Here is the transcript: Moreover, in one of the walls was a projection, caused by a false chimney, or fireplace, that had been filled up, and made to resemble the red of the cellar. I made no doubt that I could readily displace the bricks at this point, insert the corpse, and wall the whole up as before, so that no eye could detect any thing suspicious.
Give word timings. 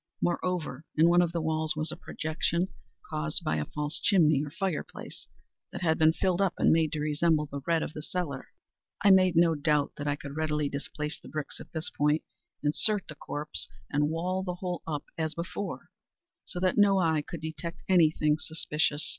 Moreover, 0.19 0.83
in 0.97 1.09
one 1.09 1.21
of 1.21 1.31
the 1.31 1.43
walls 1.43 1.75
was 1.75 1.91
a 1.91 1.95
projection, 1.95 2.69
caused 3.07 3.43
by 3.43 3.57
a 3.57 3.65
false 3.65 3.99
chimney, 4.01 4.43
or 4.43 4.49
fireplace, 4.49 5.27
that 5.71 5.83
had 5.83 5.99
been 5.99 6.11
filled 6.11 6.41
up, 6.41 6.55
and 6.57 6.71
made 6.71 6.91
to 6.93 6.99
resemble 6.99 7.45
the 7.45 7.61
red 7.67 7.83
of 7.83 7.93
the 7.93 8.01
cellar. 8.01 8.47
I 9.03 9.11
made 9.11 9.35
no 9.35 9.53
doubt 9.53 9.91
that 9.97 10.07
I 10.07 10.15
could 10.15 10.35
readily 10.35 10.69
displace 10.69 11.19
the 11.21 11.29
bricks 11.29 11.59
at 11.59 11.71
this 11.71 11.91
point, 11.91 12.23
insert 12.63 13.07
the 13.09 13.13
corpse, 13.13 13.67
and 13.91 14.09
wall 14.09 14.41
the 14.41 14.55
whole 14.55 14.81
up 14.87 15.03
as 15.19 15.35
before, 15.35 15.91
so 16.45 16.59
that 16.59 16.79
no 16.79 16.97
eye 16.97 17.21
could 17.21 17.41
detect 17.41 17.83
any 17.87 18.09
thing 18.09 18.37
suspicious. 18.39 19.07